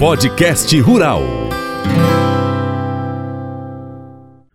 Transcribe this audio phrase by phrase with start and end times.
[0.00, 1.20] Podcast Rural.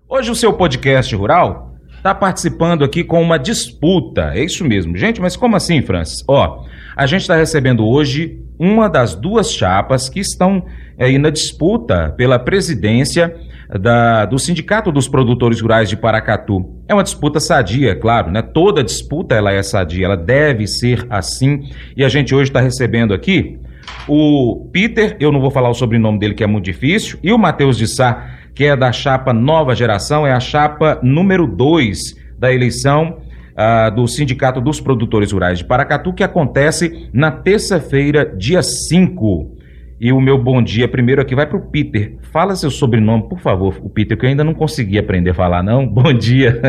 [0.09, 4.31] Hoje o seu podcast rural está participando aqui com uma disputa.
[4.33, 4.97] É isso mesmo.
[4.97, 6.23] Gente, mas como assim, Francis?
[6.27, 6.65] Ó,
[6.95, 10.65] a gente está recebendo hoje uma das duas chapas que estão
[10.97, 13.35] aí na disputa pela presidência
[13.79, 16.73] da, do Sindicato dos Produtores Rurais de Paracatu.
[16.87, 18.41] É uma disputa sadia, claro, né?
[18.41, 21.69] Toda disputa ela é sadia, ela deve ser assim.
[21.95, 23.59] E a gente hoje está recebendo aqui
[24.07, 27.37] o Peter, eu não vou falar o sobrenome dele que é muito difícil, e o
[27.37, 31.99] Matheus de Sá, que é da chapa Nova Geração, é a chapa número 2
[32.37, 33.17] da eleição
[33.55, 39.55] uh, do Sindicato dos Produtores Rurais de Paracatu, que acontece na terça-feira, dia 5.
[39.99, 42.17] E o meu bom dia primeiro aqui vai para o Peter.
[42.31, 45.63] Fala seu sobrenome, por favor, o Peter, que eu ainda não consegui aprender a falar,
[45.63, 45.87] não.
[45.87, 46.61] Bom dia.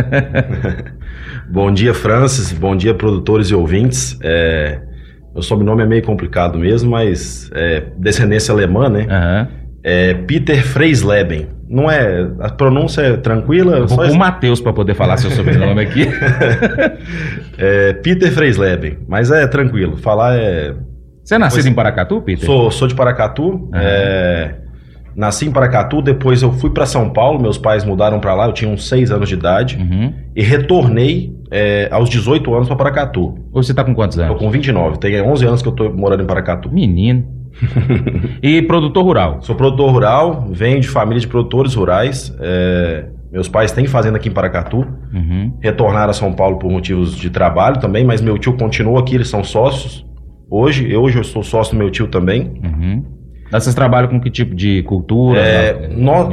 [1.50, 2.52] bom dia, Francis.
[2.52, 4.16] Bom dia, produtores e ouvintes.
[4.22, 4.80] É,
[5.36, 9.00] meu sobrenome é meio complicado mesmo, mas é descendência alemã, né?
[9.00, 9.56] Uhum.
[9.84, 11.48] É Peter Freisleben.
[11.68, 12.26] Não é.
[12.40, 13.76] A pronúncia é tranquila?
[13.76, 16.08] Eu vou com o Matheus para poder falar seu sobrenome aqui.
[17.58, 18.98] é Peter Freisleben.
[19.06, 19.98] Mas é tranquilo.
[19.98, 20.74] Falar é
[21.22, 22.46] você é nascido depois, em Paracatu, Peter?
[22.46, 23.42] Sou, sou de Paracatu.
[23.42, 23.70] Uhum.
[23.74, 24.54] É,
[25.16, 28.52] nasci em Paracatu, depois eu fui para São Paulo, meus pais mudaram para lá, eu
[28.52, 29.76] tinha uns 6 anos de idade.
[29.76, 30.12] Uhum.
[30.34, 33.38] E retornei é, aos 18 anos para Paracatu.
[33.50, 34.34] Hoje você tá com quantos anos?
[34.34, 36.70] Tô com 29, tem 11 anos que eu tô morando em Paracatu.
[36.70, 37.24] Menino.
[38.42, 39.38] e produtor rural?
[39.40, 42.36] Sou produtor rural, venho de família de produtores rurais.
[42.38, 44.86] É, meus pais têm fazenda aqui em Paracatu.
[45.14, 45.54] Uhum.
[45.60, 49.28] Retornaram a São Paulo por motivos de trabalho também, mas meu tio continua aqui, eles
[49.28, 50.04] são sócios.
[50.50, 52.52] Hoje, eu, hoje eu sou sócio do meu tio também.
[52.62, 53.15] Uhum.
[53.50, 55.40] Vocês trabalham com que tipo de cultura?
[55.40, 56.28] É, nós,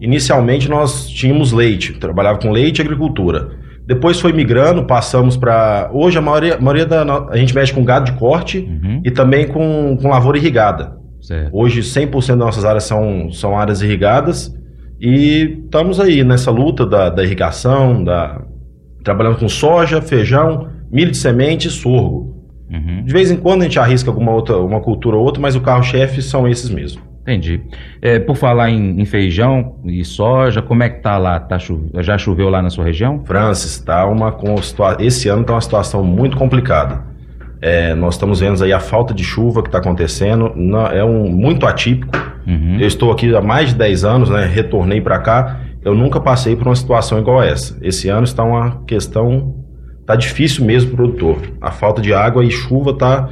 [0.00, 3.50] inicialmente nós tínhamos leite, trabalhava com leite e agricultura.
[3.86, 5.88] Depois foi migrando, passamos para.
[5.94, 7.02] Hoje a maioria, a maioria da.
[7.30, 9.00] A gente mexe com gado de corte uhum.
[9.04, 10.98] e também com, com lavoura irrigada.
[11.20, 11.50] Certo.
[11.52, 14.54] Hoje 100% das nossas áreas são, são áreas irrigadas
[15.00, 18.42] e estamos aí nessa luta da, da irrigação, da,
[19.02, 22.37] trabalhando com soja, feijão, milho de semente e sorgo.
[22.70, 23.02] Uhum.
[23.04, 25.60] De vez em quando a gente arrisca alguma outra, uma cultura ou outra, mas o
[25.60, 27.02] carro-chefe são esses mesmo.
[27.22, 27.60] Entendi.
[28.00, 31.38] É, por falar em, em, feijão e soja, como é que tá lá?
[31.38, 31.58] Tá
[31.98, 33.22] já choveu lá na sua região?
[33.24, 34.34] Francis, tá uma
[34.98, 37.04] esse ano está uma situação muito complicada.
[37.60, 41.28] É, nós estamos vendo aí a falta de chuva que está acontecendo, não, é um
[41.28, 42.16] muito atípico.
[42.46, 42.78] Uhum.
[42.80, 44.46] Eu estou aqui há mais de 10 anos, né?
[44.46, 47.76] Retornei para cá, eu nunca passei por uma situação igual essa.
[47.82, 49.54] Esse ano está uma questão
[50.08, 51.38] tá difícil mesmo pro produtor.
[51.60, 53.28] A falta de água e chuva tá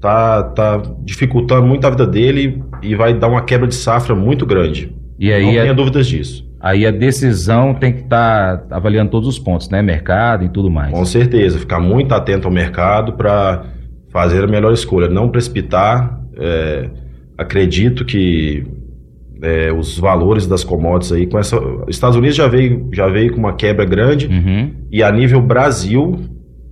[0.00, 4.44] tá tá dificultando muito a vida dele e vai dar uma quebra de safra muito
[4.44, 4.92] grande.
[5.16, 6.44] E aí não tenha a, dúvidas disso.
[6.58, 9.82] Aí a decisão tem que estar tá avaliando todos os pontos, né?
[9.82, 10.90] Mercado e tudo mais.
[10.90, 13.66] Com certeza, ficar muito atento ao mercado para
[14.10, 16.18] fazer a melhor escolha, não precipitar.
[16.36, 16.90] É,
[17.38, 18.66] acredito que
[19.42, 21.58] é, os valores das commodities aí com essa.
[21.88, 24.70] Estados Unidos já veio, já veio com uma quebra grande uhum.
[24.90, 26.18] e a nível Brasil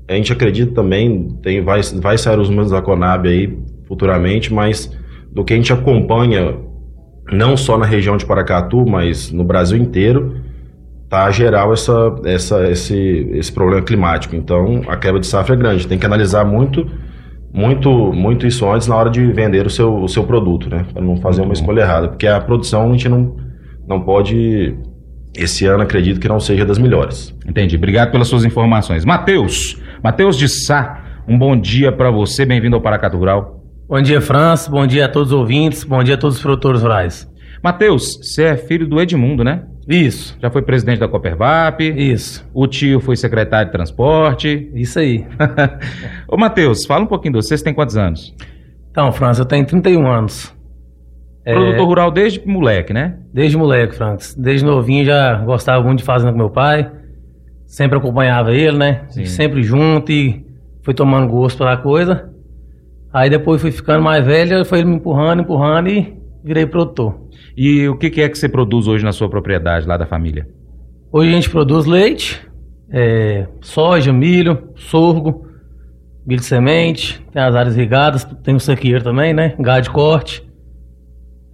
[0.08, 4.90] a gente acredita também tem vai, vai sair os números da Conab aí futuramente, mas
[5.32, 6.56] do que a gente acompanha
[7.30, 10.36] não só na região de Paracatu, mas no Brasil inteiro
[11.08, 14.34] tá geral essa, essa esse esse problema climático.
[14.34, 15.86] Então a quebra de safra é grande.
[15.86, 16.86] Tem que analisar muito
[17.52, 20.84] muito, muito isso antes na hora de vender o seu, o seu produto, né?
[20.92, 22.08] Para não fazer uma escolha errada.
[22.08, 23.36] Porque a produção a gente não,
[23.86, 24.76] não pode.
[25.34, 27.34] Esse ano acredito que não seja das melhores.
[27.46, 27.76] Entendi.
[27.76, 29.04] Obrigado pelas suas informações.
[29.04, 32.44] Matheus, Matheus de Sá, um bom dia para você.
[32.44, 33.62] Bem-vindo ao Paracatu Rural.
[33.88, 34.70] Bom dia, França.
[34.70, 35.84] Bom dia a todos os ouvintes.
[35.84, 37.26] Bom dia a todos os produtores rurais.
[37.62, 39.62] Matheus, você é filho do Edmundo, né?
[39.88, 40.36] Isso.
[40.40, 41.80] Já foi presidente da Copervap.
[41.80, 42.46] Isso.
[42.52, 44.70] O tio foi secretário de transporte.
[44.74, 45.26] Isso aí.
[46.28, 47.56] Ô, Matheus, fala um pouquinho de você.
[47.56, 48.34] Você tem quantos anos?
[48.90, 50.54] Então, França, eu tenho 31 anos.
[51.42, 51.84] Produtor é...
[51.84, 53.16] rural desde moleque, né?
[53.32, 54.38] Desde moleque, França.
[54.38, 56.90] Desde novinho já gostava muito de fazenda com meu pai.
[57.64, 59.04] Sempre acompanhava ele, né?
[59.08, 59.24] Sim.
[59.24, 60.44] Sempre junto e
[60.82, 62.30] fui tomando gosto pela coisa.
[63.10, 67.28] Aí depois fui ficando mais velho, foi ele me empurrando, empurrando e virei produtor.
[67.56, 70.48] E o que, é que você produz hoje na sua propriedade lá da família?
[71.10, 72.40] Hoje a gente produz leite,
[72.90, 75.46] é, soja, milho, sorgo,
[76.26, 79.54] milho de semente, tem as áreas irrigadas, tem o sequeiro também, né?
[79.58, 80.46] Gado de corte.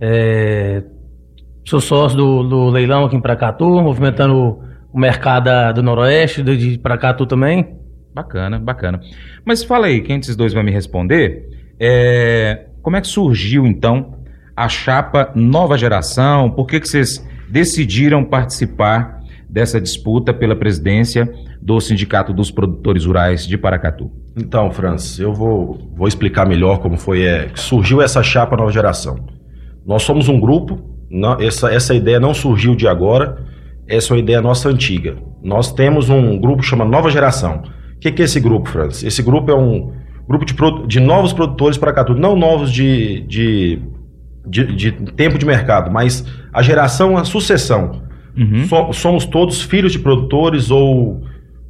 [0.01, 0.83] É,
[1.65, 4.61] sou sócio do, do, leilão aqui em Pracatu, movimentando
[4.93, 7.77] o, mercado do Noroeste, de Pracatu também.
[8.15, 9.01] Bacana, bacana.
[9.45, 11.49] Mas fala aí, quem desses dois vai me responder?
[11.81, 14.14] É, como é que surgiu então
[14.57, 16.51] a chapa Nova Geração?
[16.51, 23.47] Por que, que vocês decidiram participar dessa disputa pela presidência do Sindicato dos Produtores Rurais
[23.47, 24.11] de Paracatu?
[24.37, 29.17] Então, Francis, eu vou, vou explicar melhor como foi é, surgiu essa chapa Nova Geração.
[29.87, 30.81] Nós somos um grupo,
[31.11, 33.45] não, essa, essa ideia não surgiu de agora,
[33.87, 35.17] essa é uma ideia nossa antiga.
[35.43, 37.63] Nós temos um grupo chamado Nova Geração.
[37.97, 39.05] O que, que é esse grupo, Francis?
[39.05, 39.93] Esse grupo é um
[40.27, 40.55] grupo de,
[40.87, 43.83] de novos produtores para tudo, não novos de, de,
[44.47, 48.03] de, de, tempo de mercado, mas a geração, a sucessão.
[48.37, 48.65] Uhum.
[48.65, 51.23] So, somos todos filhos de produtores ou,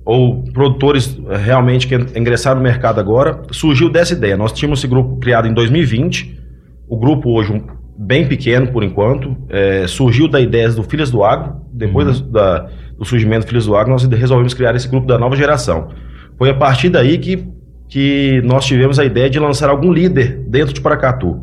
[0.05, 3.43] ou produtores eh, realmente que ingressaram no mercado agora.
[3.51, 4.37] Surgiu dessa ideia.
[4.37, 6.43] Nós tínhamos esse grupo criado em 2020.
[6.89, 7.63] O grupo hoje um,
[7.97, 9.37] bem pequeno por enquanto.
[9.49, 11.57] É, surgiu da ideia do Filhas do Agro.
[11.73, 12.31] Depois uhum.
[12.31, 15.37] da, da, do surgimento do Filhas do Agro, nós resolvemos criar esse grupo da nova
[15.37, 15.91] geração.
[16.39, 17.47] Foi a partir daí que,
[17.89, 21.43] que nós tivemos a ideia de lançar algum líder dentro de Paracatu.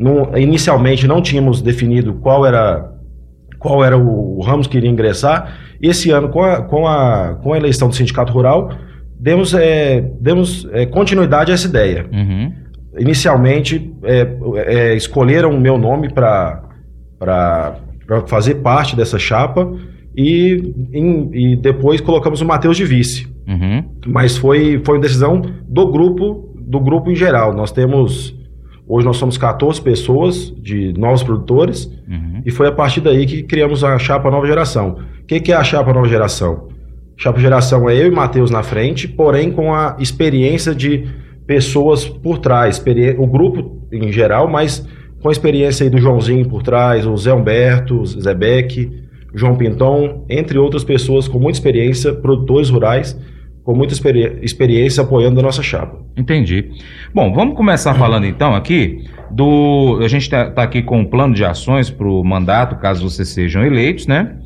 [0.00, 2.90] No, inicialmente não tínhamos definido qual era
[3.58, 5.58] qual era o, o Ramos que iria ingressar.
[5.80, 8.72] Esse ano, com a, com a, com a eleição do Sindicato Rural,
[9.18, 12.06] demos, é, demos é, continuidade a essa ideia.
[12.10, 12.50] Uhum.
[12.98, 14.26] Inicialmente, é,
[14.64, 16.62] é escolheram o meu nome para
[18.26, 19.70] fazer parte dessa chapa
[20.16, 23.28] e, em, e depois colocamos o Matheus de vice.
[23.46, 23.84] Uhum.
[24.06, 27.52] Mas foi, foi uma decisão do grupo, do grupo em geral.
[27.52, 28.39] Nós temos
[28.92, 32.42] Hoje nós somos 14 pessoas de novos produtores uhum.
[32.44, 34.98] e foi a partir daí que criamos a chapa Nova Geração.
[35.22, 36.66] O que, que é a chapa Nova Geração?
[37.16, 41.06] Chapa Geração é eu e Matheus na frente, porém com a experiência de
[41.46, 42.82] pessoas por trás,
[43.16, 44.84] o grupo em geral, mas
[45.22, 48.90] com a experiência aí do Joãozinho por trás, o Zé Humberto, o Zé Beck,
[49.32, 53.16] João Pinton, entre outras pessoas com muita experiência, produtores rurais
[53.64, 55.98] com muita experi experiência apoiando a nossa chapa.
[56.16, 56.70] Entendi.
[57.14, 60.00] Bom, vamos começar falando então aqui do.
[60.02, 63.28] A gente está tá aqui com um plano de ações para o mandato, caso vocês
[63.28, 64.36] sejam eleitos, né?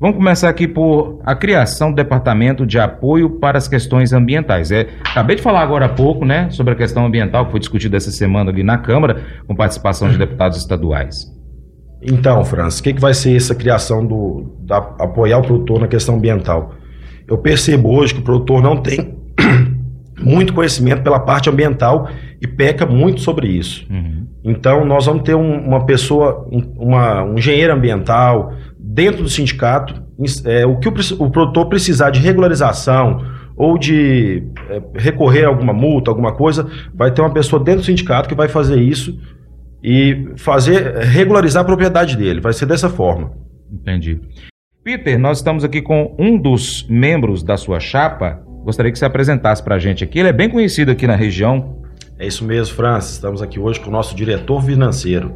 [0.00, 4.70] Vamos começar aqui por a criação do Departamento de Apoio para as Questões Ambientais.
[4.70, 7.98] É, acabei de falar agora há pouco, né, sobre a questão ambiental que foi discutida
[7.98, 11.26] essa semana ali na Câmara, com participação de deputados estaduais.
[12.00, 15.86] Então, Francis, o que, que vai ser essa criação do da, apoiar o produtor na
[15.86, 16.72] questão ambiental?
[17.30, 19.14] Eu percebo hoje que o produtor não tem
[20.20, 22.08] muito conhecimento pela parte ambiental
[22.42, 23.86] e peca muito sobre isso.
[23.88, 24.26] Uhum.
[24.42, 30.02] Então, nós vamos ter um, uma pessoa, um, uma, um engenheiro ambiental dentro do sindicato.
[30.44, 33.24] É, o que o, o, produtor precisar de regularização
[33.56, 37.86] ou de é, recorrer a alguma multa, alguma coisa, vai ter uma pessoa dentro do
[37.86, 39.18] sindicato que vai fazer isso
[39.82, 42.40] e fazer regularizar a propriedade dele.
[42.40, 43.32] Vai ser dessa forma.
[43.70, 44.20] Entendi.
[44.82, 48.40] Peter, nós estamos aqui com um dos membros da sua chapa.
[48.64, 50.18] Gostaria que você apresentasse para a gente aqui.
[50.18, 51.82] Ele é bem conhecido aqui na região.
[52.18, 53.12] É isso mesmo, Francis.
[53.12, 55.34] Estamos aqui hoje com o nosso diretor financeiro.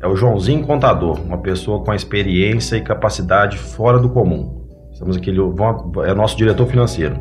[0.00, 4.66] É o Joãozinho Contador, uma pessoa com experiência e capacidade fora do comum.
[4.90, 7.18] Estamos aqui, ele é o nosso diretor financeiro.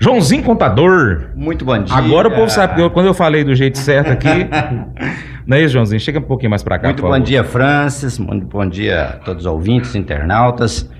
[0.00, 1.30] Joãozinho Contador.
[1.36, 1.96] Muito bom dia.
[1.96, 4.48] Agora o povo sabe, quando eu falei do jeito certo aqui.
[5.46, 6.00] não é isso, Joãozinho?
[6.00, 6.88] Chega um pouquinho mais para cá.
[6.88, 8.18] Muito bom dia, Francis.
[8.18, 10.90] Muito bom dia a todos os ouvintes, internautas.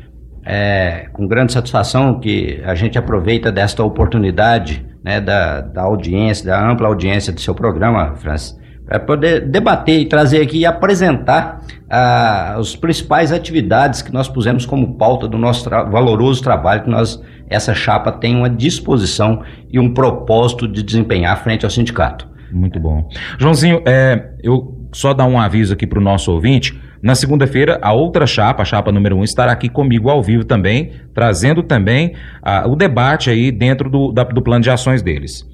[0.46, 6.70] É, com grande satisfação que a gente aproveita desta oportunidade né, da, da audiência, da
[6.70, 12.56] ampla audiência do seu programa, Francis, para poder debater e trazer aqui e apresentar ah,
[12.58, 17.22] as principais atividades que nós pusemos como pauta do nosso tra valoroso trabalho que nós,
[17.48, 22.28] essa chapa tem uma disposição e um propósito de desempenhar frente ao sindicato.
[22.52, 23.08] Muito bom.
[23.38, 26.80] Joãozinho, é, eu só dar um aviso aqui para o nosso ouvinte.
[27.02, 30.92] Na segunda-feira, a outra chapa, a chapa número um, estará aqui comigo ao vivo também,
[31.12, 35.44] trazendo também uh, o debate aí dentro do, da, do plano de ações deles.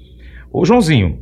[0.53, 1.19] Ô, Joãozinho,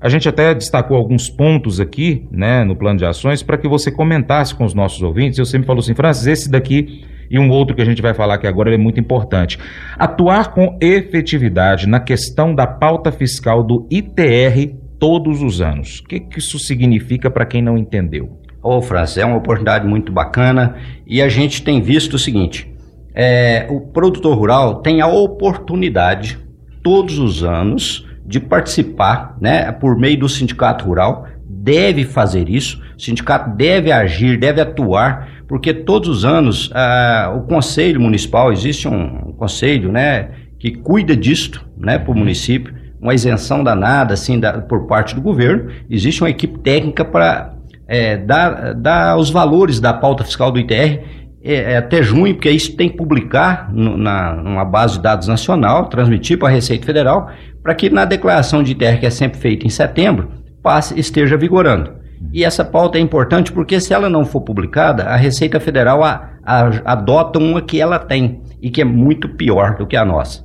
[0.00, 3.90] a gente até destacou alguns pontos aqui, né, no plano de ações, para que você
[3.90, 5.38] comentasse com os nossos ouvintes.
[5.38, 8.34] Eu sempre falo assim, Francis, esse daqui e um outro que a gente vai falar
[8.34, 9.58] aqui agora é muito importante.
[9.96, 15.98] Atuar com efetividade na questão da pauta fiscal do ITR todos os anos.
[15.98, 18.38] O que, que isso significa para quem não entendeu?
[18.62, 22.72] Ô, Francis, é uma oportunidade muito bacana e a gente tem visto o seguinte:
[23.12, 26.38] é, o produtor rural tem a oportunidade,
[26.84, 33.02] todos os anos, de participar, né, por meio do sindicato rural, deve fazer isso, o
[33.02, 39.30] sindicato deve agir, deve atuar, porque todos os anos ah, o conselho municipal, existe um,
[39.30, 40.28] um conselho, né,
[40.60, 45.20] que cuida disto, né, para o município, uma isenção danada, assim, da, por parte do
[45.20, 47.52] governo, existe uma equipe técnica para
[47.88, 51.02] é, dar, dar os valores da pauta fiscal do ITR
[51.44, 55.26] é, é, até junho, porque isso tem que publicar no, na, numa base de dados
[55.26, 57.28] nacional, transmitir para a Receita Federal,
[57.60, 60.28] para que na declaração de ITR, que é sempre feita em setembro,
[60.62, 61.94] passe, esteja vigorando.
[62.32, 66.30] E essa pauta é importante porque se ela não for publicada, a Receita Federal a,
[66.44, 70.44] a, adota uma que ela tem e que é muito pior do que a nossa.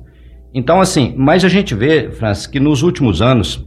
[0.54, 3.66] Então, assim, mas a gente vê, Francis, que nos últimos anos,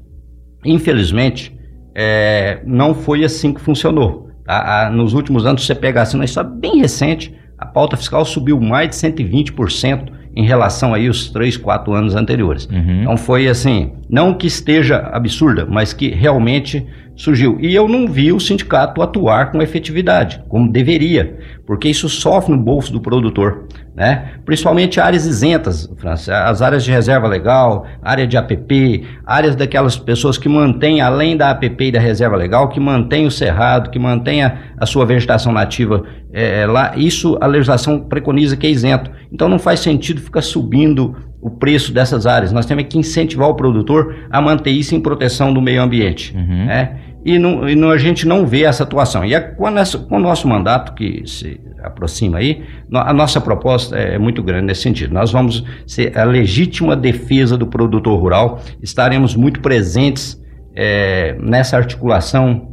[0.66, 1.56] infelizmente,
[1.96, 4.30] é, não foi assim que funcionou.
[4.48, 8.60] A, nos últimos anos, você pega assim, uma história bem recente, a pauta fiscal subiu
[8.60, 12.66] mais de 120% em relação aí os três, quatro anos anteriores.
[12.66, 13.02] Uhum.
[13.02, 16.86] Então foi assim, não que esteja absurda, mas que realmente
[17.22, 17.56] surgiu.
[17.62, 21.38] E eu não vi o sindicato atuar com efetividade, como deveria,
[21.68, 24.32] porque isso sofre no bolso do produtor, né?
[24.44, 30.36] Principalmente áreas isentas, França, as áreas de reserva legal, área de APP, áreas daquelas pessoas
[30.36, 34.44] que mantêm, além da APP e da reserva legal, que mantêm o cerrado, que mantêm
[34.44, 36.94] a, a sua vegetação nativa é, lá.
[36.96, 39.12] Isso a legislação preconiza que é isento.
[39.32, 42.52] Então não faz sentido ficar subindo o preço dessas áreas.
[42.52, 46.36] Nós temos que incentivar o produtor a manter isso em proteção do meio ambiente.
[46.36, 46.66] Uhum.
[46.66, 47.00] Né?
[47.24, 49.24] E, não, e não, a gente não vê essa atuação.
[49.24, 52.64] E a, com, a nossa, com, o nosso mandato, que se aproxima aí,
[52.94, 55.14] a nossa proposta é muito grande nesse sentido.
[55.14, 60.42] Nós vamos ser a legítima defesa do produtor rural, estaremos muito presentes
[60.76, 62.72] é, nessa articulação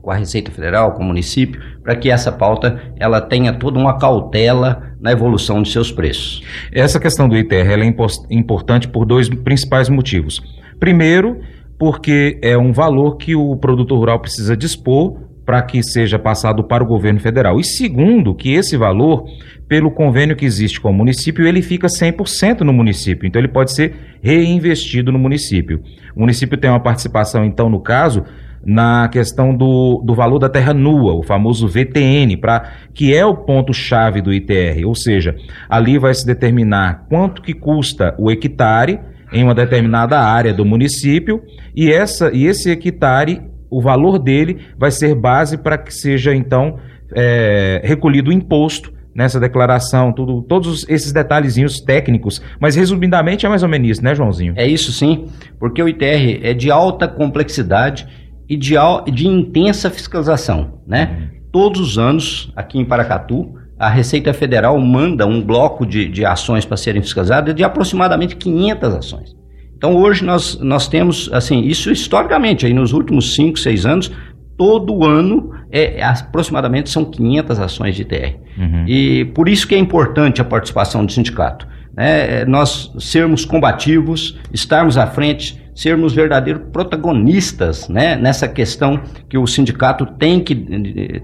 [0.00, 3.98] com a Receita Federal, com o município, para que essa pauta ela tenha toda uma
[3.98, 6.42] cautela na evolução de seus preços.
[6.72, 10.40] Essa questão do ITR é importante por dois principais motivos.
[10.78, 11.40] Primeiro,
[11.80, 16.84] porque é um valor que o produtor rural precisa dispor para que seja passado para
[16.84, 17.58] o governo federal.
[17.58, 19.24] E segundo, que esse valor,
[19.66, 23.72] pelo convênio que existe com o município, ele fica 100% no município, então ele pode
[23.72, 25.82] ser reinvestido no município.
[26.14, 28.24] O município tem uma participação, então, no caso,
[28.62, 33.34] na questão do, do valor da terra nua, o famoso VTN, pra, que é o
[33.34, 35.34] ponto-chave do ITR, ou seja,
[35.66, 39.00] ali vai se determinar quanto que custa o hectare
[39.32, 41.42] em uma determinada área do município
[41.74, 46.78] e, essa, e esse hectare, o valor dele vai ser base para que seja então
[47.14, 53.62] é, recolhido o imposto nessa declaração, tudo, todos esses detalhezinhos técnicos, mas resumidamente é mais
[53.62, 54.54] ou menos isso, né, Joãozinho?
[54.56, 55.26] É isso sim,
[55.58, 58.06] porque o ITR é de alta complexidade
[58.48, 58.74] e de,
[59.12, 61.10] de intensa fiscalização, né?
[61.10, 61.40] Uhum.
[61.52, 66.66] Todos os anos, aqui em Paracatu, a Receita Federal manda um bloco de, de ações
[66.66, 69.36] para serem fiscalizadas de aproximadamente 500 ações.
[69.74, 74.12] Então hoje nós, nós temos, assim, isso historicamente, aí nos últimos 5, 6 anos,
[74.54, 78.36] todo ano é, aproximadamente são 500 ações de ITR.
[78.58, 78.84] Uhum.
[78.86, 81.66] E por isso que é importante a participação do sindicato.
[81.96, 82.44] Né?
[82.44, 90.04] Nós sermos combativos, estarmos à frente, sermos verdadeiros protagonistas né, nessa questão que o sindicato
[90.04, 90.54] tem que,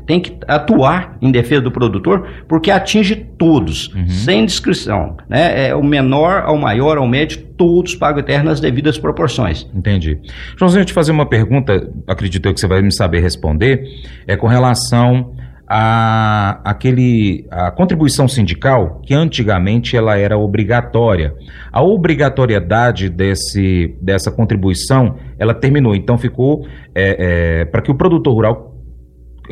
[0.07, 4.09] tem que atuar em defesa do produtor, porque atinge todos, uhum.
[4.09, 5.19] sem descrição.
[5.29, 5.69] Né?
[5.69, 9.69] É o menor ao maior, ao médio, todos pagam eterno nas devidas proporções.
[9.75, 10.19] Entendi.
[10.57, 13.87] Joãozinho, eu te fazer uma pergunta, acredito que você vai me saber responder,
[14.27, 15.35] é com relação
[15.67, 21.35] a, aquele, a contribuição sindical, que antigamente ela era obrigatória.
[21.73, 25.95] A obrigatoriedade desse, dessa contribuição, ela terminou.
[25.95, 28.77] Então ficou é, é, para que o produtor rural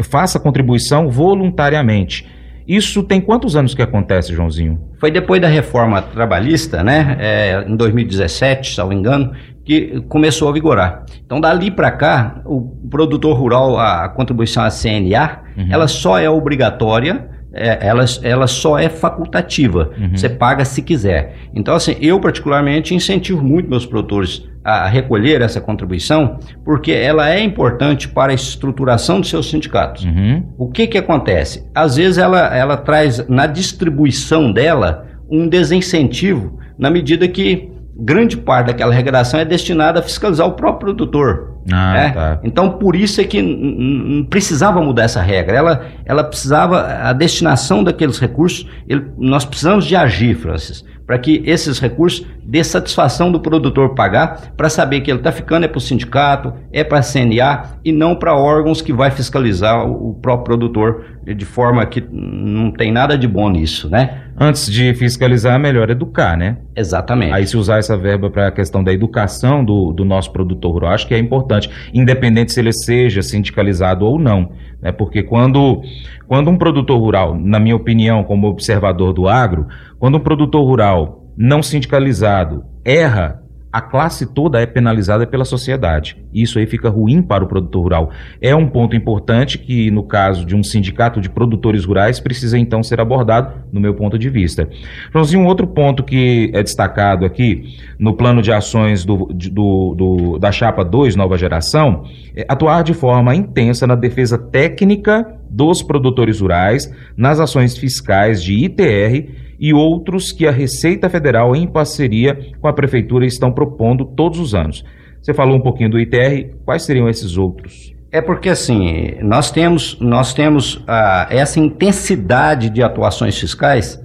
[0.03, 2.27] faça contribuição voluntariamente.
[2.67, 4.81] Isso tem quantos anos que acontece, Joãozinho?
[4.99, 7.17] Foi depois da reforma trabalhista, né?
[7.21, 9.33] É, em 2017, se não me engano,
[9.65, 11.05] que começou a vigorar.
[11.25, 15.69] Então, dali para cá, o produtor rural, a, contribuição à CNA, uhum.
[15.71, 19.91] ela só é obrigatória, é, ela, ela só é facultativa.
[19.97, 20.17] Uhum.
[20.17, 21.37] Você paga se quiser.
[21.55, 27.39] Então, assim, eu particularmente incentivo muito meus produtores a recolher essa contribuição, porque ela é
[27.39, 30.05] importante para a estruturação dos seus sindicatos.
[30.05, 30.43] Uhum.
[30.57, 31.69] O que que acontece?
[31.75, 38.69] Às vezes ela, ela traz na distribuição dela um desincentivo na medida que grande parte
[38.69, 41.55] daquela arrecadação é destinada a fiscalizar o próprio produtor.
[41.73, 42.11] Ah, né?
[42.11, 42.41] tá.
[42.43, 45.57] Então, por isso é que precisava mudar essa regra.
[45.57, 51.43] Ela, ela precisava, a destinação daqueles recursos, ele, nós precisamos de agir, Francis, para que
[51.45, 55.79] esses recursos dê satisfação do produtor pagar, para saber que ele está ficando é para
[55.79, 60.45] o sindicato, é para a CNA e não para órgãos que vai fiscalizar o, próprio
[60.45, 64.23] produtor de forma que não tem nada de bom nisso, né?
[64.39, 66.59] Antes de fiscalizar, é melhor educar, né?
[66.77, 67.33] Exatamente.
[67.33, 70.93] Aí se usar essa verba para a questão da educação do, do nosso produtor rural,
[70.93, 74.51] acho que é importante, independente se ele seja sindicalizado ou não,
[74.85, 74.93] né?
[74.93, 75.83] Porque quando,
[76.29, 79.67] quando um produtor rural, na minha opinião, como observador do agro,
[79.99, 83.43] quando um produtor rural não sindicalizado erra
[83.75, 86.17] a classe toda é penalizada pela sociedade.
[86.33, 88.11] Isso aí fica ruim para o produtor rural.
[88.41, 92.85] É um ponto importante que, no caso de um sindicato de produtores rurais, precisa então
[92.85, 94.69] ser abordado, no meu ponto de vista.
[95.13, 100.39] Joãozinho, um outro ponto que é destacado aqui no plano de ações do, do, do,
[100.39, 102.05] da Chapa 2, Nova Geração,
[102.37, 108.55] é atuar de forma intensa na defesa técnica dos produtores rurais, nas ações fiscais de
[108.55, 114.39] ITR e outros que a Receita Federal, em parceria com a Prefeitura, estão propondo todos
[114.39, 114.85] os anos.
[115.21, 117.95] Você falou um pouquinho do ITR, quais seriam esses outros?
[118.13, 124.01] É porque assim, nós temos, nós temos ah, essa intensidade de atuações fiscais,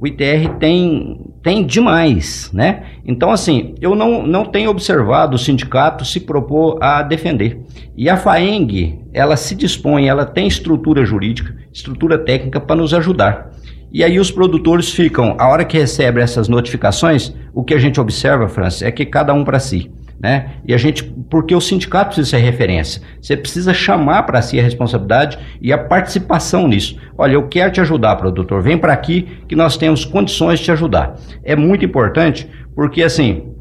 [0.00, 2.84] o ITR tem, tem demais, né?
[3.04, 7.60] Então, assim, eu não, não tenho observado o sindicato se propor a defender.
[7.94, 13.50] E a FAENG, ela se dispõe, ela tem estrutura jurídica, estrutura técnica para nos ajudar.
[13.92, 18.00] E aí os produtores ficam, a hora que recebem essas notificações, o que a gente
[18.00, 19.90] observa, Francis, é que cada um para si.
[20.20, 20.50] Né?
[20.66, 23.00] E a gente, porque o sindicato precisa ser referência.
[23.22, 26.98] Você precisa chamar para si a responsabilidade e a participação nisso.
[27.16, 28.62] Olha, eu quero te ajudar, produtor.
[28.62, 31.16] Vem para aqui que nós temos condições de te ajudar.
[31.42, 33.54] É muito importante porque assim,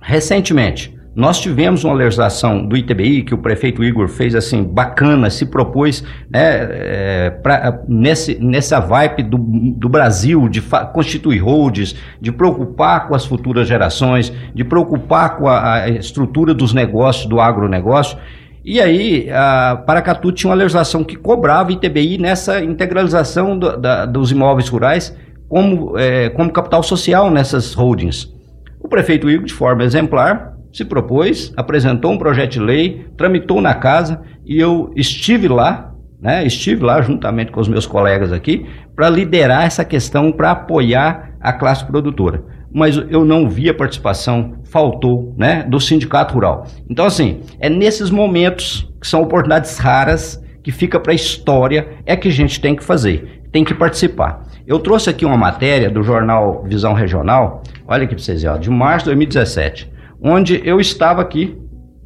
[0.00, 5.44] recentemente nós tivemos uma legislação do ITBI que o prefeito Igor fez assim bacana, se
[5.44, 10.62] propôs né, é, pra, nesse, nessa vibe do, do Brasil de
[10.92, 16.72] constituir holds, de preocupar com as futuras gerações, de preocupar com a, a estrutura dos
[16.72, 18.16] negócios, do agronegócio.
[18.64, 24.30] E aí, a Paracatu tinha uma legislação que cobrava ITBI nessa integralização do, da, dos
[24.30, 25.16] imóveis rurais
[25.48, 28.32] como, é, como capital social nessas holdings.
[28.78, 33.74] O prefeito Igor, de forma exemplar, se propôs, apresentou um projeto de lei, tramitou na
[33.74, 39.08] casa e eu estive lá, né, estive lá juntamente com os meus colegas aqui, para
[39.08, 42.44] liderar essa questão, para apoiar a classe produtora.
[42.72, 46.66] Mas eu não vi a participação, faltou, né, do sindicato rural.
[46.88, 52.14] Então, assim, é nesses momentos que são oportunidades raras, que fica para a história, é
[52.14, 54.44] que a gente tem que fazer, tem que participar.
[54.66, 58.70] Eu trouxe aqui uma matéria do jornal Visão Regional, olha aqui para vocês, ó, de
[58.70, 61.56] março de 2017 onde eu estava aqui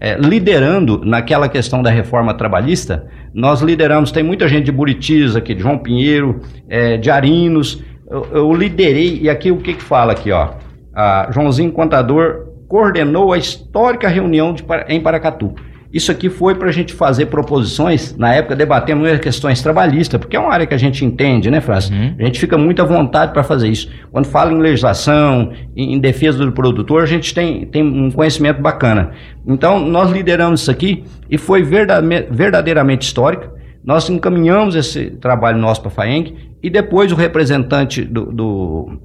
[0.00, 3.06] é, liderando naquela questão da reforma trabalhista.
[3.32, 7.82] Nós lideramos, tem muita gente de Buritis aqui, de João Pinheiro, é, de Arinos.
[8.10, 10.50] Eu, eu, liderei, e aqui o que que fala aqui, ó?
[10.94, 15.54] A Joãozinho Contador coordenou a histórica reunião de, em Paracatu.
[15.94, 20.40] Isso aqui foi para a gente fazer proposições, na época debatemos questões trabalhistas, porque é
[20.40, 21.94] uma área que a gente entende, né, França?
[21.94, 22.16] Uhum.
[22.18, 23.88] A gente fica muito à vontade para fazer isso.
[24.10, 28.60] Quando fala em legislação, em, em, defesa do produtor, a gente tem, tem um conhecimento
[28.60, 29.12] bacana.
[29.46, 33.54] Então, nós lideramos isso aqui e foi verdadeiramente histórico.
[33.84, 38.98] Nós encaminhamos esse trabalho nosso para a FAENG e depois o representante do, do,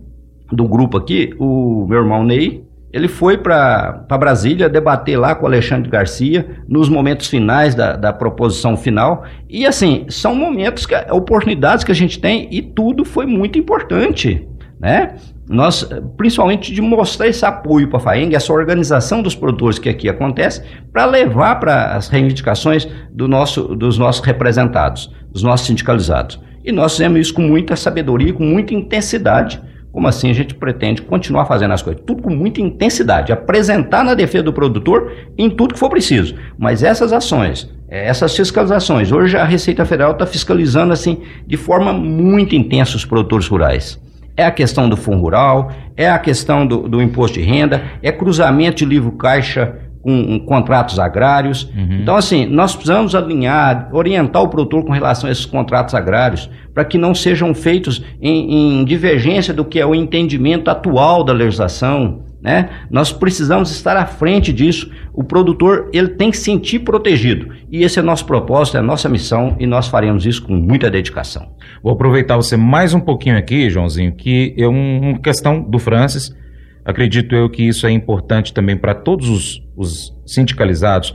[0.52, 5.89] do grupo aqui, o meu irmão Ney, ele foi para Brasília debater lá com Alexandre
[5.89, 9.25] Garcia nos momentos finais da, da proposição final.
[9.47, 14.47] E assim, são momentos, que, oportunidades que a gente tem e tudo foi muito importante.
[14.80, 15.15] Né?
[15.47, 20.10] Nós, principalmente de mostrar esse apoio para a FAENG, essa organização dos produtores que aqui
[20.10, 26.39] acontece, para levar para as reivindicações do nosso, dos nossos representados, dos nossos sindicalizados.
[26.63, 31.02] E nós fizemos isso com muita sabedoria, com muita intensidade como assim a gente pretende
[31.02, 32.02] continuar fazendo as coisas?
[32.06, 36.36] Tudo com muita intensidade, apresentar na defesa do produtor em tudo que for preciso.
[36.58, 41.91] Mas essas ações, eh, essas fiscalizações, hoje a Receita Federal está fiscalizando assim de forma
[41.91, 43.99] muito intensa os produtores rurais.
[44.38, 48.12] É a questão do fundo rural, é a questão do, do imposto de renda, é
[48.12, 51.63] cruzamento de livro caixa com, contratos agrários.
[51.75, 51.99] Uhum.
[52.01, 56.85] Então, assim, nós precisamos alinhar, orientar o produtor com relação a esses contratos agrários, para
[56.85, 62.23] que não sejam feitos em, em, divergência do que é o entendimento atual da legislação.
[62.41, 62.69] Né?
[62.89, 64.89] Nós precisamos estar à frente disso.
[65.13, 67.49] O produtor ele tem que se sentir protegido.
[67.69, 70.89] E esse é nosso propósito, é a nossa missão, e nós faremos isso com muita
[70.89, 71.49] dedicação.
[71.83, 76.33] Vou aproveitar você mais um pouquinho aqui, Joãozinho, que é uma questão do Francis
[76.83, 81.13] Acredito eu que isso é importante também para todos os, os sindicalizados.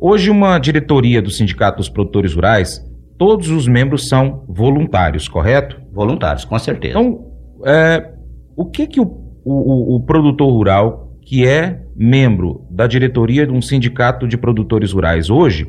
[0.00, 2.84] Hoje, uma diretoria do Sindicato dos Produtores Rurais,
[3.18, 5.80] todos os membros são voluntários, correto?
[5.92, 6.98] Voluntários, com certeza.
[6.98, 7.32] Então,
[7.64, 8.10] é,
[8.56, 9.04] o que que o,
[9.44, 15.30] o, o, produtor rural, que é membro da diretoria de um sindicato de produtores rurais
[15.30, 15.66] hoje,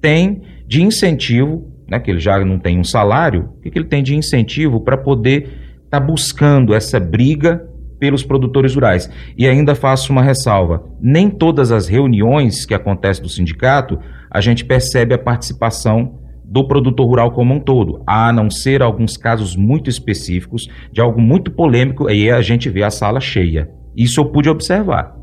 [0.00, 3.88] tem de incentivo, né, que ele já não tem um salário, o que, que ele
[3.88, 5.42] tem de incentivo para poder
[5.84, 7.68] estar tá buscando essa briga
[8.02, 9.08] pelos produtores rurais.
[9.38, 13.96] E ainda faço uma ressalva: nem todas as reuniões que acontecem do sindicato
[14.28, 19.16] a gente percebe a participação do produtor rural como um todo, a não ser alguns
[19.16, 23.70] casos muito específicos de algo muito polêmico, aí a gente vê a sala cheia.
[23.96, 25.14] Isso eu pude observar.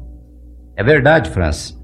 [0.77, 1.77] É verdade, Francis.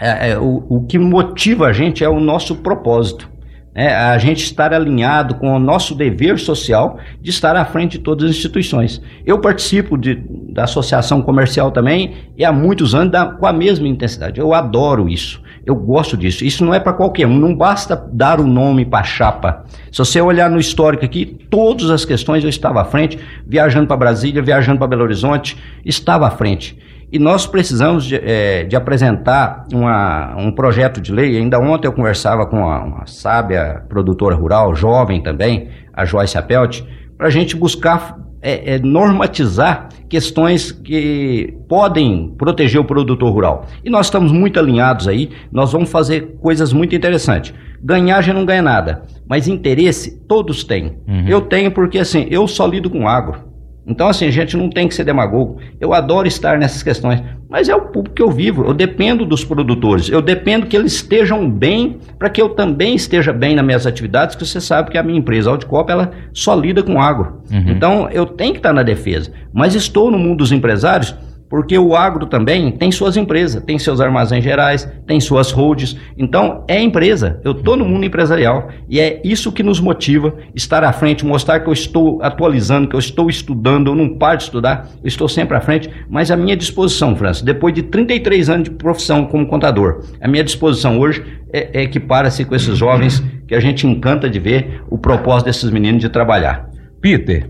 [0.00, 3.30] É, é, o, o que motiva a gente é o nosso propósito
[3.74, 7.98] né, a gente estar alinhado com o nosso dever social de estar à frente de
[7.98, 9.02] todas as instituições.
[9.26, 13.88] Eu participo de, da associação comercial também e há muitos anos da, com a mesma
[13.88, 14.38] intensidade.
[14.38, 15.42] Eu adoro isso.
[15.66, 16.44] Eu gosto disso.
[16.44, 17.38] Isso não é para qualquer um.
[17.38, 19.64] Não basta dar o nome para chapa.
[19.90, 23.96] Se você olhar no histórico aqui, todas as questões eu estava à frente, viajando para
[23.96, 26.78] Brasília, viajando para Belo Horizonte, estava à frente.
[27.12, 31.36] E nós precisamos de, é, de apresentar uma, um projeto de lei.
[31.36, 36.82] Ainda ontem eu conversava com uma, uma sábia produtora rural, jovem também, a Joyce Apelt,
[37.16, 43.66] para a gente buscar é, é, normatizar questões que podem proteger o produtor rural.
[43.82, 47.54] E nós estamos muito alinhados aí, nós vamos fazer coisas muito interessantes.
[47.82, 50.98] Ganhar já não ganha nada, mas interesse todos têm.
[51.08, 51.26] Uhum.
[51.26, 53.53] Eu tenho porque assim, eu só lido com agro.
[53.86, 55.58] Então, assim, a gente não tem que ser demagogo.
[55.78, 58.64] Eu adoro estar nessas questões, mas é o público que eu vivo.
[58.64, 60.08] Eu dependo dos produtores.
[60.08, 64.36] Eu dependo que eles estejam bem para que eu também esteja bem nas minhas atividades,
[64.36, 67.42] que você sabe que a minha empresa Audicop, ela só lida com agro.
[67.50, 67.64] Uhum.
[67.68, 69.30] Então, eu tenho que estar na defesa.
[69.52, 71.14] Mas estou no mundo dos empresários
[71.54, 75.96] porque o agro também tem suas empresas, tem seus armazéns gerais, tem suas holds.
[76.18, 77.40] Então, é empresa.
[77.44, 81.60] Eu estou no mundo empresarial e é isso que nos motiva estar à frente, mostrar
[81.60, 85.28] que eu estou atualizando, que eu estou estudando, eu não paro de estudar, eu estou
[85.28, 89.46] sempre à frente, mas à minha disposição, França, depois de 33 anos de profissão como
[89.46, 94.28] contador, a minha disposição hoje é, é equipar-se com esses jovens que a gente encanta
[94.28, 96.68] de ver o propósito desses meninos de trabalhar.
[97.00, 97.48] Peter,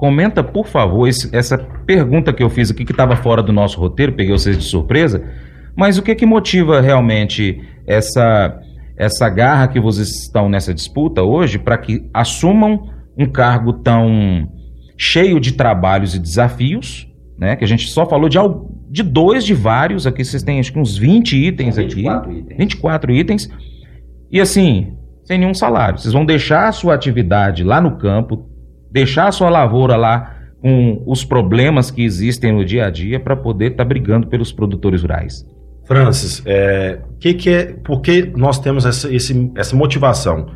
[0.00, 3.78] Comenta, por favor, esse, essa pergunta que eu fiz aqui, que estava fora do nosso
[3.78, 5.22] roteiro, peguei vocês de surpresa,
[5.76, 8.58] mas o que, que motiva realmente essa,
[8.96, 14.50] essa garra que vocês estão nessa disputa hoje para que assumam um cargo tão
[14.96, 17.06] cheio de trabalhos e desafios,
[17.38, 17.54] né?
[17.54, 18.38] Que a gente só falou de,
[18.88, 22.38] de dois de vários, aqui vocês têm acho que uns 20 itens 24 aqui.
[22.38, 22.58] Itens.
[22.58, 23.50] 24 itens.
[24.30, 25.98] E assim, sem nenhum salário.
[25.98, 28.48] Vocês vão deixar a sua atividade lá no campo,
[28.90, 33.36] deixar a sua lavoura lá com os problemas que existem no dia a dia para
[33.36, 35.46] poder estar tá brigando pelos produtores rurais.
[35.86, 40.46] Francis, é, que que é, por que nós temos essa, esse, essa motivação?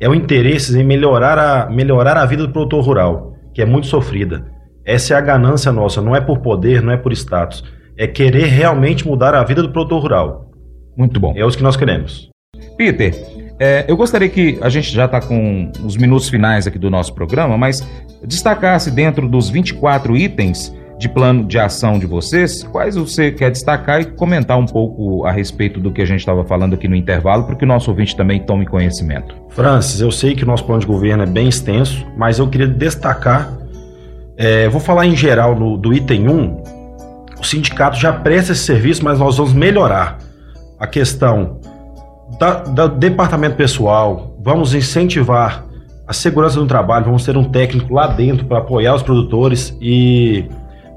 [0.00, 3.86] É o interesse em melhorar a, melhorar a vida do produtor rural, que é muito
[3.86, 4.46] sofrida.
[4.84, 7.62] Essa é a ganância nossa, não é por poder, não é por status.
[7.96, 10.50] É querer realmente mudar a vida do produtor rural.
[10.96, 11.34] Muito bom.
[11.36, 12.30] É os que nós queremos.
[12.76, 13.14] Peter,
[13.60, 17.12] é, eu gostaria que a gente já está com os minutos finais aqui do nosso
[17.12, 17.86] programa, mas
[18.24, 24.00] destacasse dentro dos 24 itens de plano de ação de vocês, quais você quer destacar
[24.00, 27.44] e comentar um pouco a respeito do que a gente estava falando aqui no intervalo,
[27.44, 29.34] para que o nosso ouvinte também tome conhecimento.
[29.50, 32.66] Francis, eu sei que o nosso plano de governo é bem extenso, mas eu queria
[32.66, 33.52] destacar,
[34.38, 36.62] é, vou falar em geral no, do item 1,
[37.38, 40.18] o sindicato já presta esse serviço, mas nós vamos melhorar
[40.78, 41.59] a questão
[42.38, 45.64] da, da departamento pessoal, vamos incentivar
[46.06, 50.44] a segurança do trabalho, vamos ter um técnico lá dentro para apoiar os produtores e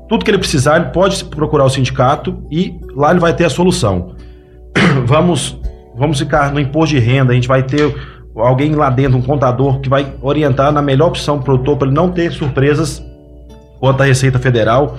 [0.10, 3.50] tudo que ele precisar, ele pode procurar o sindicato e lá ele vai ter a
[3.50, 4.16] solução.
[5.06, 5.60] vamos,
[5.96, 7.96] vamos ficar no imposto de renda, a gente vai ter
[8.36, 11.88] alguém lá dentro, um contador, que vai orientar na melhor opção para o produtor, para
[11.88, 13.04] ele não ter surpresas
[13.80, 14.98] quanto à Receita Federal.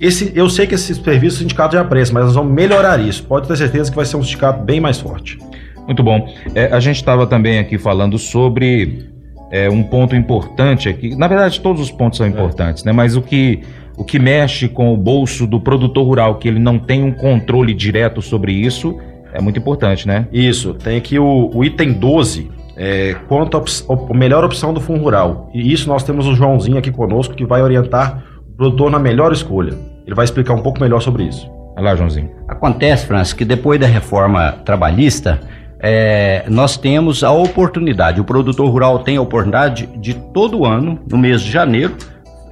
[0.00, 3.22] Esse, eu sei que esse serviço o sindicato já presta, mas nós vamos melhorar isso.
[3.24, 5.38] Pode ter certeza que vai ser um sindicato bem mais forte.
[5.86, 6.28] Muito bom.
[6.54, 9.08] É, a gente estava também aqui falando sobre
[9.50, 11.14] é, um ponto importante aqui.
[11.14, 12.86] Na verdade, todos os pontos são importantes, é.
[12.86, 12.92] né?
[12.92, 13.60] Mas o que,
[13.96, 17.74] o que mexe com o bolso do produtor rural, que ele não tem um controle
[17.74, 18.98] direto sobre isso,
[19.32, 20.26] é muito importante, né?
[20.32, 20.74] Isso.
[20.74, 25.50] Tem aqui o, o item 12, é, quanto a melhor opção do fundo rural.
[25.52, 29.32] E isso nós temos o Joãozinho aqui conosco que vai orientar o produtor na melhor
[29.32, 29.76] escolha.
[30.06, 31.50] Ele vai explicar um pouco melhor sobre isso.
[31.74, 32.30] Vai lá, Joãozinho.
[32.46, 35.40] Acontece, Francis, que depois da reforma trabalhista,
[35.80, 41.18] é, nós temos a oportunidade, o produtor rural tem a oportunidade de todo ano, no
[41.18, 41.96] mês de janeiro,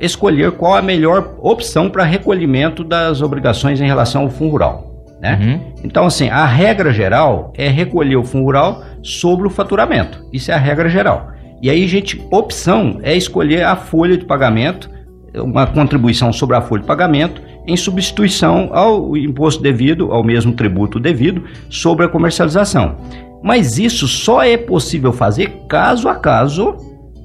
[0.01, 4.93] escolher qual a melhor opção para recolhimento das obrigações em relação ao fundo rural.
[5.21, 5.39] Né?
[5.41, 5.73] Uhum.
[5.85, 10.27] Então, assim, a regra geral é recolher o fundo rural sobre o faturamento.
[10.33, 11.31] Isso é a regra geral.
[11.63, 14.91] E aí, gente, opção é escolher a folha de pagamento,
[15.33, 20.99] uma contribuição sobre a folha de pagamento, em substituição ao imposto devido, ao mesmo tributo
[20.99, 22.97] devido, sobre a comercialização.
[23.43, 26.77] Mas isso só é possível fazer caso a caso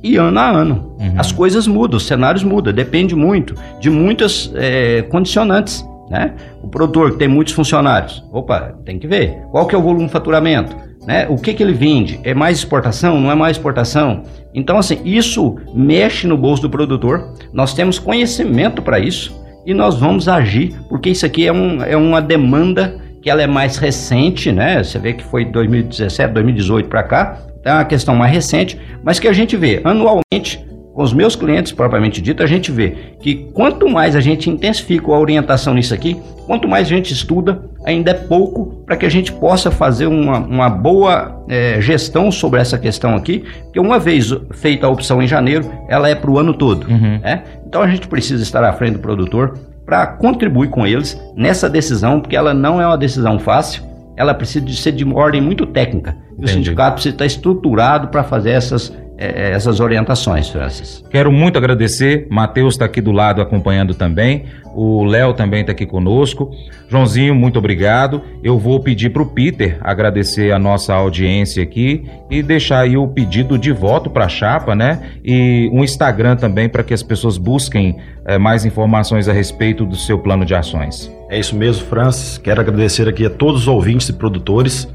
[0.04, 0.96] e ano a ano.
[1.00, 1.14] Uhum.
[1.18, 5.86] As coisas mudam, os cenários mudam, depende muito de muitas é, condicionantes.
[6.10, 6.34] Né?
[6.64, 10.06] O produtor que tem muitos funcionários, opa, tem que ver qual que é o volume
[10.06, 10.74] de faturamento,
[11.06, 11.28] né?
[11.30, 12.20] O que que ele vende?
[12.24, 13.20] É mais exportação?
[13.20, 14.24] Não é mais exportação?
[14.54, 17.34] Então assim, isso mexe no bolso do produtor.
[17.52, 19.37] Nós temos conhecimento para isso
[19.68, 23.48] e nós vamos agir, porque isso aqui é, um, é uma demanda que ela é
[23.48, 24.82] mais recente, né?
[24.82, 29.28] Você vê que foi 2017, 2018 para cá, é uma questão mais recente, mas que
[29.28, 30.66] a gente vê anualmente
[30.98, 35.12] com os meus clientes, propriamente dito, a gente vê que quanto mais a gente intensifica
[35.12, 39.10] a orientação nisso aqui, quanto mais a gente estuda, ainda é pouco para que a
[39.10, 44.34] gente possa fazer uma, uma boa é, gestão sobre essa questão aqui, porque uma vez
[44.54, 46.88] feita a opção em janeiro, ela é para o ano todo.
[46.90, 47.20] Uhum.
[47.20, 47.44] Né?
[47.68, 52.20] Então a gente precisa estar à frente do produtor, para contribuir com eles nessa decisão,
[52.20, 53.84] porque ela não é uma decisão fácil,
[54.18, 56.14] ela precisa de ser de ordem muito técnica.
[56.38, 61.04] E o sindicato precisa estar estruturado para fazer essas é, é, essas orientações, Francis.
[61.10, 62.28] Quero muito agradecer.
[62.30, 64.46] Matheus está aqui do lado acompanhando também.
[64.76, 66.52] O Léo também está aqui conosco.
[66.88, 68.22] Joãozinho, muito obrigado.
[68.44, 73.08] Eu vou pedir para o Peter agradecer a nossa audiência aqui e deixar aí o
[73.08, 75.14] pedido de voto para a chapa, né?
[75.26, 79.96] E um Instagram também para que as pessoas busquem é, mais informações a respeito do
[79.96, 81.12] seu plano de ações.
[81.28, 82.38] É isso mesmo, Francis.
[82.38, 84.88] Quero agradecer aqui a todos os ouvintes e produtores.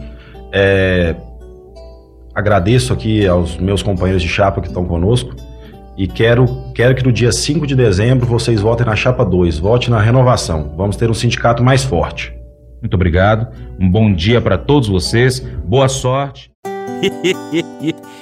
[0.52, 1.16] É,
[2.35, 5.35] agradeço aqui aos meus companheiros de chapa que estão conosco
[5.97, 9.90] e quero, quero que no dia 5 de dezembro vocês votem na chapa 2, vote
[9.90, 10.73] na renovação.
[10.77, 12.35] Vamos ter um sindicato mais forte.
[12.81, 13.49] Muito obrigado.
[13.79, 15.40] Um bom dia para todos vocês.
[15.64, 16.51] Boa sorte.